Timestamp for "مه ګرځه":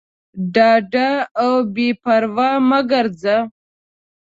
2.69-3.37